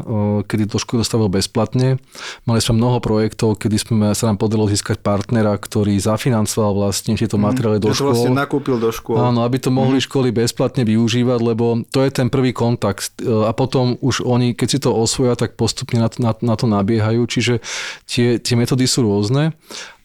[0.51, 1.95] kedy to školy dostávajú bezplatne.
[2.43, 7.39] Mali sme mnoho projektov, kedy sme, sa nám podarilo získať partnera, ktorý zafinancoval vlastne tieto
[7.39, 7.43] mhm.
[7.47, 8.11] materiály do škôl.
[8.11, 9.15] vlastne nakúpil do škôl.
[9.15, 10.05] Áno, aby to mohli mm.
[10.11, 13.15] školy bezplatne využívať, lebo to je ten prvý kontakt.
[13.23, 16.59] E, a potom už oni, keď si to osvoja, tak postupne na to, na, na
[16.59, 17.23] to nabiehajú.
[17.23, 17.63] Čiže
[18.03, 19.55] tie, tie metódy sú rôzne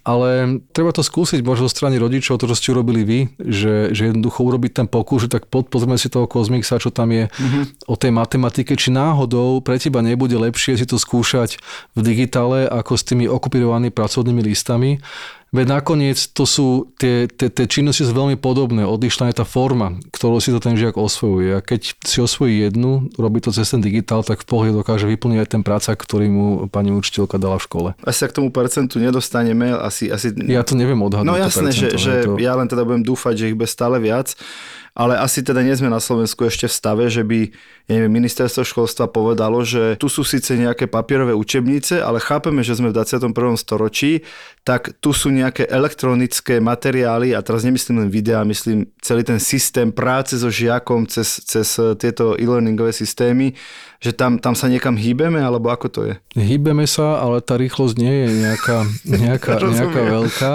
[0.03, 4.11] ale treba to skúsiť možno zo strany rodičov, to, čo ste urobili vy, že, že
[4.11, 7.87] jednoducho urobiť ten pokus, že tak pozrieme si toho kozmiksa, čo tam je mm-hmm.
[7.87, 11.63] o tej matematike, či náhodou pre teba nebude lepšie si to skúšať
[11.95, 14.99] v digitále ako s tými okupirovanými pracovnými listami,
[15.53, 20.01] Veď nakoniec to sú, tie, tie, tie činnosti sú veľmi podobné, odlišná je tá forma,
[20.09, 21.51] ktorou si to ten žiak osvojuje.
[21.53, 25.39] A keď si osvojí jednu, robí to cez ten digitál, tak v pohľade dokáže vyplniť
[25.45, 27.89] aj ten práca, ktorý mu pani učiteľka dala v škole.
[28.01, 30.09] Asi sa k tomu percentu nedostaneme, asi...
[30.09, 30.33] asi...
[30.49, 31.29] Ja to neviem odhadnúť.
[31.29, 32.41] No jasné, že, že to...
[32.41, 34.33] ja len teda budem dúfať, že ich bude stále viac.
[34.93, 37.49] Ale asi teda nie sme na Slovensku ešte v stave, že by
[37.89, 42.79] ja neviem, ministerstvo školstva povedalo, že tu sú síce nejaké papierové učebnice, ale chápeme, že
[42.79, 43.35] sme v 21.
[43.59, 44.23] storočí,
[44.63, 49.91] tak tu sú nejaké elektronické materiály a teraz nemyslím len videá, myslím celý ten systém
[49.91, 53.59] práce so žiakom cez, cez tieto e-learningové systémy,
[54.03, 56.15] že tam, tam sa niekam hýbeme, alebo ako to je?
[56.35, 60.53] Hýbeme sa, ale tá rýchlosť nie je nejaká, nejaká, nejaká veľká.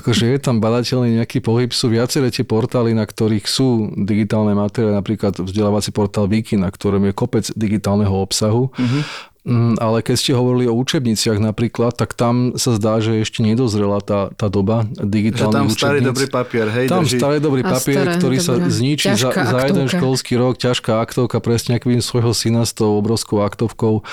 [0.00, 1.68] Akože je tam badateľný nejaký pohyb.
[1.68, 7.04] Sú viaceré tie portály, na ktorých sú digitálne materiály, napríklad vzdelávací portál Wiki, na ktorom
[7.04, 8.72] je kopec digitálneho obsahu.
[8.72, 9.02] Mm-hmm.
[9.48, 14.04] Mm, ale keď ste hovorili o učebniciach napríklad, tak tam sa zdá, že ešte nedozrela
[14.04, 15.80] tá, tá doba digitálnych učebníc.
[15.80, 16.86] tam starý dobrý papier, hej?
[16.92, 17.16] Tam drží.
[17.16, 18.44] starý dobrý papier, staré, ktorý dobré.
[18.44, 22.76] sa zničí za, za jeden školský rok, ťažká aktovka, presne ak vidím svojho syna s
[22.76, 24.04] tou obrovskou aktovkou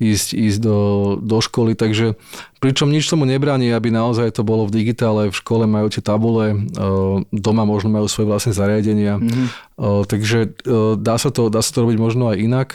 [0.00, 0.78] ísť, ísť do,
[1.20, 2.16] do školy, takže
[2.58, 6.56] pričom nič tomu nebráni, aby naozaj to bolo v digitále, v škole majú tie tabule,
[7.28, 9.46] doma možno majú svoje vlastné zariadenia, mm-hmm.
[10.08, 10.56] takže
[10.96, 12.68] dá sa, to, dá sa to robiť možno aj inak,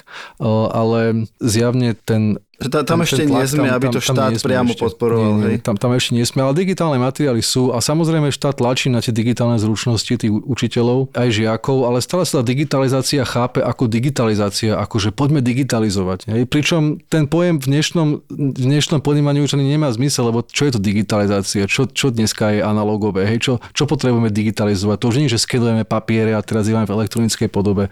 [0.69, 5.43] ale zjavne ten že tam, tam ešte nie sme, aby to štát priamo ešte, podporoval.
[5.43, 5.59] Nie, nie.
[5.59, 9.11] Tam, tam ešte nie sme, ale digitálne materiály sú a samozrejme štát tlačí na tie
[9.11, 14.95] digitálne zručnosti tých učiteľov, aj žiakov, ale stále sa tá digitalizácia chápe ako digitalizácia, ako
[15.03, 16.31] že poďme digitalizovať.
[16.31, 16.41] Hej.
[16.47, 20.79] Pričom ten pojem v dnešnom, v dnešnom ponímaní už ani nemá zmysel, lebo čo je
[20.79, 23.43] to digitalizácia, čo, čo dneska je analogové, hej.
[23.43, 24.97] Čo, čo potrebujeme digitalizovať.
[25.03, 27.91] To už nie že skedujeme papiere a teraz je v elektronickej podobe.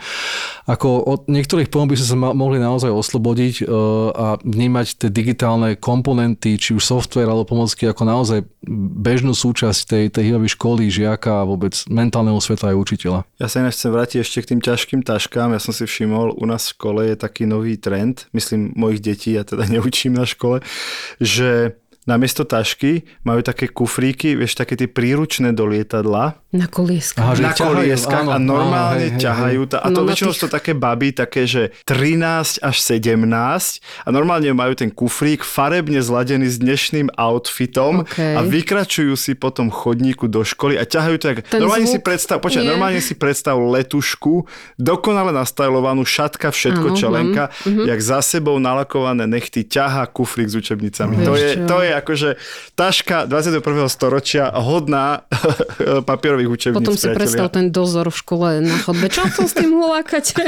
[0.69, 3.67] Ako od niektorých pojem by sme sa mohli naozaj oslobodiť uh,
[4.13, 8.39] a vnímať tie digitálne komponenty, či už software alebo pomocky ako naozaj
[9.01, 13.19] bežnú súčasť tej, tej hýbavej školy, žiaka a vôbec mentálneho sveta aj učiteľa.
[13.41, 15.51] Ja sa ináč chcem vrátiť ešte k tým ťažkým taškám.
[15.51, 19.35] Ja som si všimol, u nás v škole je taký nový trend, myslím mojich detí,
[19.35, 20.63] ja teda neučím na škole,
[21.19, 26.35] že namiesto tašky majú také kufríky, vieš, také tie príručné do lietadla.
[26.53, 27.23] Na kolieskách.
[27.23, 29.61] Aha, na kolieskách a normálne áno, hej, ťahajú.
[29.65, 29.81] Hej, hej.
[29.81, 30.41] A to no, väčšinou tých...
[30.43, 33.25] sú také baby, také, že 13 až 17
[34.05, 38.37] a normálne majú ten kufrík farebne zladený s dnešným outfitom okay.
[38.37, 41.39] a vykračujú si potom chodníku do školy a ťahajú to, jak...
[41.57, 41.95] normálne zvuk...
[41.97, 44.45] si predstav, počkaj, normálne si predstav letušku,
[44.77, 47.87] dokonale nastajlovanú, šatka, všetko, ano, čelenka, uh-huh.
[47.89, 51.23] jak za sebou nalakované nechty ťaha kufrík s učebnicami.
[51.25, 52.41] to je, to je akože
[52.73, 53.61] taška 21.
[53.87, 55.29] storočia hodná
[56.09, 56.81] papierových učebníc.
[56.81, 59.07] Potom si predstav ten dozor v škole na chodbe.
[59.07, 60.41] Čo to s tým hulákate?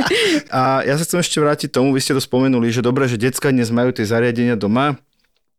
[0.49, 3.53] A ja sa chcem ešte vrátiť tomu, vy ste to spomenuli, že dobre, že decka
[3.53, 4.97] dnes majú tie zariadenia doma,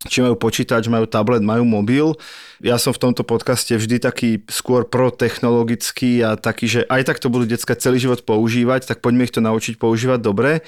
[0.05, 2.13] či majú počítač, majú tablet, majú mobil.
[2.61, 7.33] Ja som v tomto podcaste vždy taký skôr protechnologický a taký, že aj tak to
[7.33, 10.61] budú decka celý život používať, tak poďme ich to naučiť používať dobre.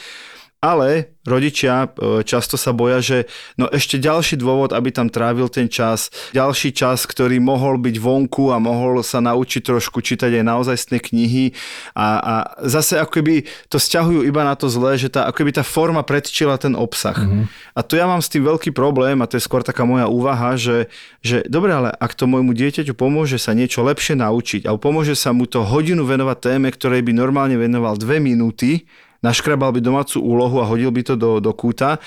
[0.59, 5.71] Ale rodičia e, často sa boja, že no ešte ďalší dôvod, aby tam trávil ten
[5.71, 10.99] čas, ďalší čas, ktorý mohol byť vonku a mohol sa naučiť trošku čítať aj naozajstné
[10.99, 11.55] knihy
[11.95, 12.33] a, a
[12.67, 16.03] zase ako keby to stiahujú iba na to zlé, že tá, ako keby tá forma
[16.03, 17.15] predčila ten obsah.
[17.15, 17.43] Mm-hmm.
[17.71, 20.59] A tu ja mám s tým veľký problém a to je skôr taká moja úvaha,
[20.59, 20.91] že,
[21.23, 25.31] že dobre, ale ak to môjmu dieťaťu pomôže sa niečo lepšie naučiť alebo pomôže sa
[25.31, 28.83] mu to hodinu venovať téme, ktorej by normálne venoval dve minúty,
[29.19, 31.99] naškrabal by domácu úlohu a hodil by to do, do kúta,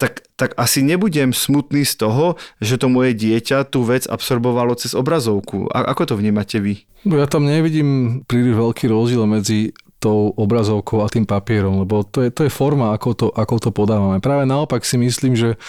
[0.00, 4.96] tak, tak asi nebudem smutný z toho, že to moje dieťa tú vec absorbovalo cez
[4.96, 5.68] obrazovku.
[5.68, 6.88] A ako to vnímate vy?
[7.04, 12.32] Ja tam nevidím príliš veľký rozdiel medzi tou obrazovkou a tým papierom, lebo to je,
[12.32, 14.24] to je forma, ako to, ako to podávame.
[14.24, 15.60] Práve naopak si myslím, že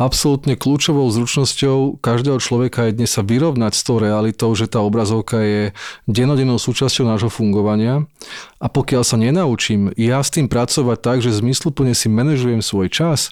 [0.00, 5.36] absolútne kľúčovou zručnosťou každého človeka je dnes sa vyrovnať s tou realitou, že tá obrazovka
[5.44, 5.62] je
[6.08, 8.08] denodennou súčasťou nášho fungovania
[8.56, 13.28] a pokiaľ sa nenaučím ja s tým pracovať tak, že zmysluplne si manažujem svoj čas,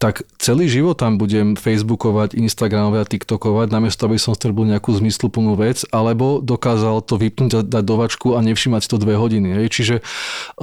[0.00, 5.60] tak celý život tam budem facebookovať, instagramovať a tiktokovať, namiesto aby som strbil nejakú zmysluplnú
[5.60, 9.66] vec, alebo dokázal to vypnúť a dať do vačku a nevšimať to dve hodiny.
[9.66, 10.02] Čiže e,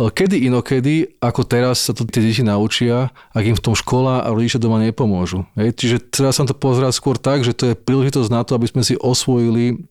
[0.09, 4.31] kedy inokedy, ako teraz sa to tie deti naučia, ak im v tom škola a
[4.31, 5.47] rodičia doma nepomôžu môžu.
[5.59, 5.75] Hej?
[5.75, 8.83] Čiže teraz som to pozerať skôr tak, že to je príležitosť na to, aby sme
[8.85, 9.83] si osvojili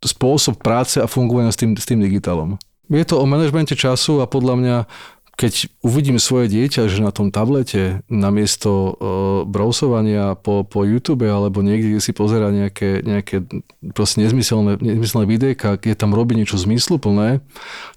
[0.00, 2.56] spôsob práce a fungovania s tým, s tým digitálom.
[2.88, 4.76] Je to o manažmente času a podľa mňa
[5.40, 8.92] keď uvidím svoje dieťa, že na tom tablete namiesto uh,
[9.48, 13.48] browsovania po, po YouTube alebo niekde si pozera nejaké, nejaké
[13.96, 17.40] proste nezmyselné, nezmyselné videjka, keď tam robí niečo zmysluplné,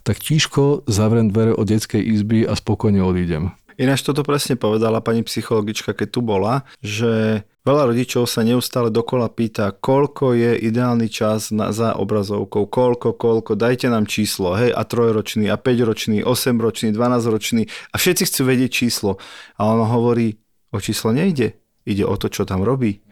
[0.07, 3.51] tak tížko zavriem dvere od detskej izby a spokojne odídem.
[3.77, 9.31] Ináč toto presne povedala pani psychologička, keď tu bola, že veľa rodičov sa neustále dokola
[9.31, 14.81] pýta, koľko je ideálny čas na, za obrazovkou, koľko, koľko, dajte nám číslo, hej, a
[14.85, 19.17] trojročný, a 5-ročný, 8-ročný, 12-ročný a všetci chcú vedieť číslo.
[19.57, 20.37] A ona hovorí,
[20.73, 23.05] o číslo nejde, ide o to, čo tam robí.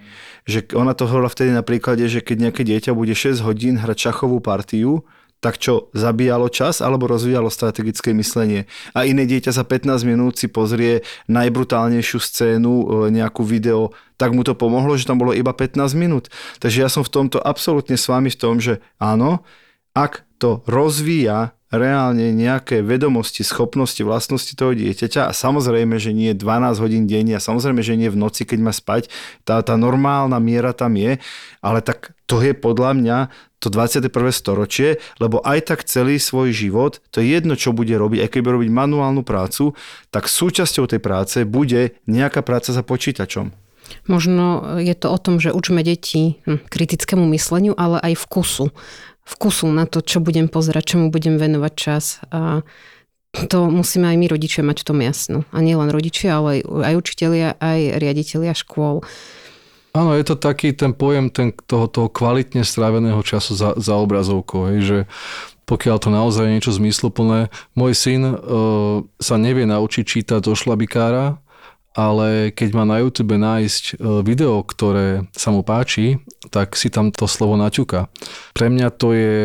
[0.50, 4.10] Že ona to hovorila vtedy na príklade, že keď nejaké dieťa bude 6 hodín hrať
[4.10, 5.06] šachovú partiu,
[5.42, 8.70] tak čo, zabíjalo čas alebo rozvíjalo strategické myslenie?
[8.94, 13.90] A iné dieťa za 15 minút si pozrie najbrutálnejšiu scénu, e, nejakú video,
[14.22, 16.30] tak mu to pomohlo, že tam bolo iba 15 minút.
[16.62, 19.42] Takže ja som v tomto absolútne s vami v tom, že áno,
[19.98, 26.84] ak to rozvíja reálne nejaké vedomosti, schopnosti, vlastnosti toho dieťaťa a samozrejme, že nie 12
[26.84, 29.08] hodín denne a samozrejme, že nie v noci, keď má spať,
[29.48, 31.18] tá, tá normálna miera tam je,
[31.64, 33.18] ale tak to je podľa mňa
[33.62, 34.10] to 21.
[34.34, 38.40] storočie, lebo aj tak celý svoj život, to je jedno, čo bude robiť, aj keď
[38.42, 39.78] bude robiť manuálnu prácu,
[40.10, 43.54] tak súčasťou tej práce bude nejaká práca za počítačom.
[44.08, 48.72] Možno je to o tom, že učíme deti hm, kritickému mysleniu, ale aj vkusu
[49.26, 52.20] vkusu na to, čo budem pozerať, čomu budem venovať čas.
[52.34, 52.66] A
[53.32, 55.38] to musíme aj my rodičia mať v tom jasno.
[55.56, 59.06] A nie len rodičia, ale aj, aj učitelia, aj riaditeľia škôl.
[59.92, 64.72] Áno, je to taký ten pojem ten, toho, toho kvalitne stráveného času za, za obrazovkou,
[64.72, 65.00] hej, že
[65.68, 67.52] pokiaľ to naozaj je niečo zmysluplné.
[67.76, 68.36] Môj syn e,
[69.20, 71.40] sa nevie naučiť čítať zo šlabikára,
[71.92, 77.12] ale keď má na YouTube nájsť e, video, ktoré sa mu páči, tak si tam
[77.12, 78.08] to slovo naťuka.
[78.56, 79.36] Pre mňa to je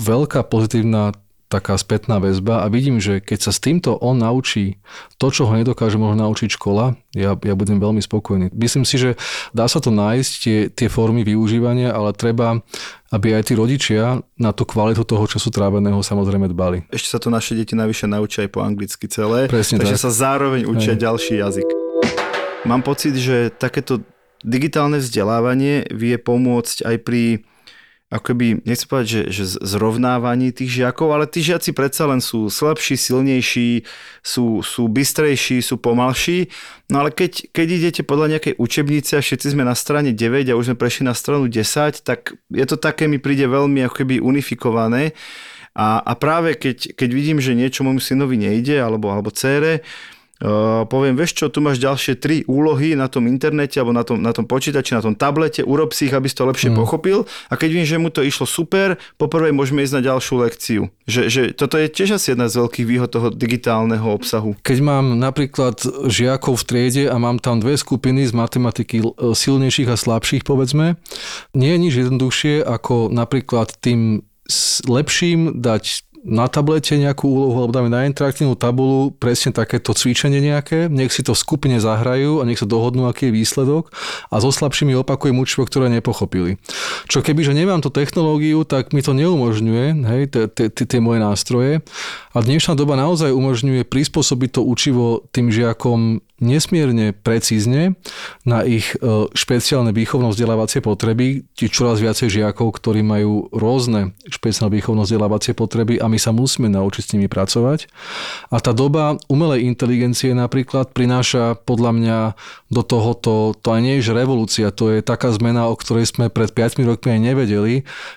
[0.00, 1.12] veľká pozitívna
[1.48, 4.76] taká spätná väzba a vidím, že keď sa s týmto on naučí
[5.16, 8.52] to, čo ho nedokáže možno naučiť škola, ja, ja budem veľmi spokojný.
[8.52, 9.10] Myslím si, že
[9.56, 12.60] dá sa to nájsť, tie, tie formy využívania, ale treba,
[13.08, 16.84] aby aj tí rodičia na tú kvalitu toho času tráveného samozrejme dbali.
[16.92, 20.04] Ešte sa to naše deti navyše naučia aj po anglicky celé, Presne takže tak.
[20.04, 21.00] sa zároveň učia Hej.
[21.00, 21.68] ďalší jazyk.
[22.68, 24.04] Mám pocit, že takéto
[24.44, 27.22] digitálne vzdelávanie vie pomôcť aj pri
[28.08, 32.96] akoby, nechcem povedať, že, že zrovnávaní tých žiakov, ale tí žiaci predsa len sú slabší,
[32.96, 33.84] silnejší,
[34.24, 36.48] sú, sú bystrejší, sú pomalší.
[36.88, 40.56] No ale keď, keď idete podľa nejakej učebnice a všetci sme na strane 9 a
[40.56, 45.12] už sme prešli na stranu 10, tak je to také, mi príde veľmi ako unifikované.
[45.76, 49.84] A, a práve keď, keď vidím, že niečo môjmu synovi nejde, alebo, alebo cére,
[50.38, 54.22] Uh, poviem, vieš čo, tu máš ďalšie tri úlohy na tom internete alebo na tom,
[54.22, 56.78] na tom počítači, na tom tablete, urob si ich, aby si to lepšie mm.
[56.78, 60.82] pochopil a keď vidím, že mu to išlo super, poprvé môžeme ísť na ďalšiu lekciu.
[61.10, 64.54] Že, že toto je tiež asi jedna z veľkých výhod toho digitálneho obsahu.
[64.62, 69.90] Keď mám napríklad žiakov v triede a mám tam dve skupiny z matematiky e, silnejších
[69.90, 70.94] a slabších, povedzme,
[71.58, 74.22] nie je nič jednoduchšie ako napríklad tým
[74.88, 80.90] lepším dať na tablete nejakú úlohu alebo dáme na interaktívnu tabulu presne takéto cvičenie nejaké,
[80.90, 83.94] nech si to v skupine zahrajú a nech sa dohodnú, aký je výsledok
[84.28, 86.58] a so slabšími opakujem učivo, ktoré nepochopili.
[87.06, 90.22] Čo keby, že nemám tú technológiu, tak mi to neumožňuje, hej,
[90.62, 91.72] tie moje nástroje.
[92.34, 97.98] A dnešná doba naozaj umožňuje prispôsobiť to učivo tým žiakom nesmierne precízne
[98.46, 101.44] na ich e, špeciálne výchovno-vzdelávacie potreby.
[101.58, 107.02] Ti čoraz viacej žiakov, ktorí majú rôzne špeciálne výchovno-vzdelávacie potreby a my sa musíme naučiť
[107.04, 107.86] s nimi pracovať.
[108.50, 112.18] A tá doba umelej inteligencie napríklad prináša podľa mňa
[112.72, 116.50] do tohoto, to aj nie je revolúcia, to je taká zmena, o ktorej sme pred
[116.50, 117.74] 5 rokmi aj nevedeli,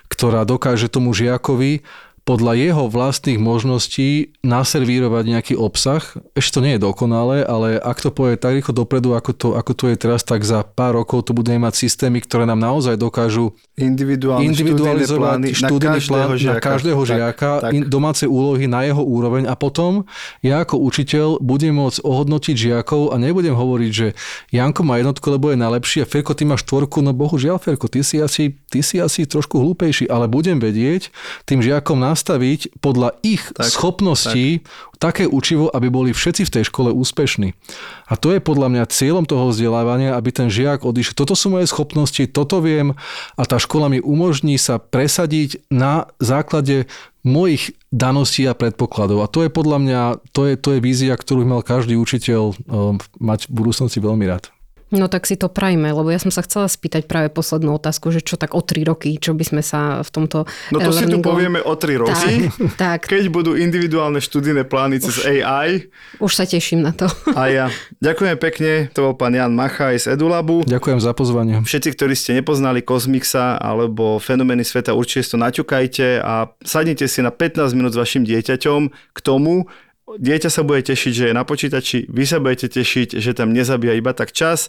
[0.08, 1.84] ktorá dokáže tomu žiakovi
[2.22, 6.02] podľa jeho vlastných možností naservírovať nejaký obsah.
[6.38, 9.72] Ešte to nie je dokonalé, ale ak to povie tak rýchlo dopredu, ako to, ako
[9.74, 13.58] to je teraz, tak za pár rokov to budeme mať systémy, ktoré nám naozaj dokážu
[13.72, 17.88] Individuálne individualizovať študijný plán na každého žiaka, Tak, tak.
[17.88, 20.04] domáce úlohy na jeho úroveň a potom
[20.44, 24.12] ja ako učiteľ budem môcť ohodnotiť žiakov a nebudem hovoriť, že
[24.52, 28.04] Janko má jednotku, lebo je najlepší a Ferko, ty máš štvorku, no bohužiaľ Ferko, ty
[28.04, 31.08] si asi, ty si asi trošku hlúpejší, ale budem vedieť
[31.48, 34.68] tým žiakom nastaviť podľa ich Tak, schopností
[35.00, 37.58] také učivo, aby boli všetci v tej škole úspešní.
[38.06, 41.18] A to je podľa mňa cieľom toho vzdelávania, aby ten žiak odišiel.
[41.18, 42.94] Toto sú moje schopnosti, toto viem
[43.34, 46.84] a tá škola mi umožní sa presadiť na základe
[47.24, 49.24] mojich daností a predpokladov.
[49.24, 50.00] A to je podľa mňa,
[50.36, 54.51] to je, to je vízia, ktorú mal každý učiteľ um, mať v budúcnosti veľmi rád.
[54.92, 58.20] No tak si to prajme, lebo ja som sa chcela spýtať práve poslednú otázku, že
[58.20, 61.24] čo tak o 3 roky, čo by sme sa v tomto No to si tu
[61.24, 65.88] povieme o 3 roky, Tak, tak, keď budú individuálne študijné plány cez AI.
[66.20, 67.08] už sa teším na to.
[67.32, 67.66] A ja.
[68.04, 70.68] Ďakujem pekne, to bol pán Jan Machaj z Edulabu.
[70.68, 71.64] Ďakujem za pozvanie.
[71.64, 77.24] Všetci, ktorí ste nepoznali Kozmixa alebo fenomény sveta, určite si to naťukajte a sadnite si
[77.24, 79.72] na 15 minút s vašim dieťaťom k tomu,
[80.18, 83.96] dieťa sa bude tešiť, že je na počítači, vy sa budete tešiť, že tam nezabíja
[83.96, 84.68] iba tak čas.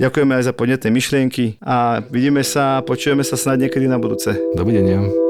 [0.00, 4.32] Ďakujeme aj za podnetné myšlienky a vidíme sa, počujeme sa snad niekedy na budúce.
[4.56, 5.29] Dovidenia.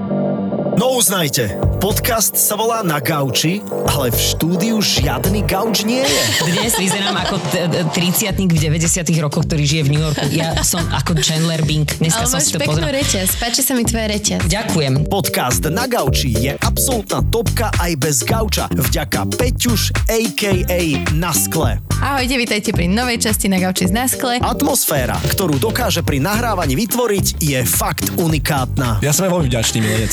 [0.71, 1.51] No uznajte,
[1.83, 3.59] podcast sa volá Na gauči,
[3.91, 6.21] ale v štúdiu žiadny gauč nie je.
[6.47, 10.25] Dnes vyzerám ako t- t- 30 v 90 rokoch, ktorý žije v New Yorku.
[10.31, 11.83] Ja som ako Chandler Bing.
[11.99, 14.47] Dneska Ale som máš si to peknú reťaz, páči sa mi tvoja reťaz.
[14.47, 14.93] Ďakujem.
[15.11, 18.71] Podcast Na gauči je absolútna topka aj bez gauča.
[18.71, 20.79] Vďaka Peťuš a.k.a.
[21.13, 21.83] Na skle.
[22.01, 24.41] Ahojte, vítajte pri novej časti na gauči z Naskle.
[24.41, 28.97] Atmosféra, ktorú dokáže pri nahrávaní vytvoriť, je fakt unikátna.
[29.05, 30.09] Ja som veľmi vďačný milenec.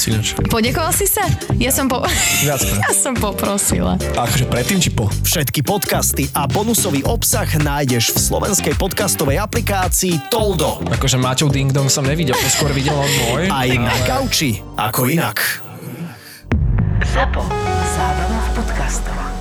[0.49, 1.29] Podekoval si sa?
[1.61, 2.01] Ja som po...
[2.41, 2.81] Viackrát.
[2.89, 4.01] ja som poprosila.
[4.17, 5.13] A akože predtým či po?
[5.23, 10.81] Všetky podcasty a bonusový obsah nájdeš v slovenskej podcastovej aplikácii Toldo.
[10.89, 13.53] Akože Maťov Ding Dong som nevidel, to skôr videl on môj.
[13.61, 15.37] Aj na gauči, ako inak.
[17.05, 17.45] ZAPO.
[17.93, 19.38] Zábrná v podcastovách.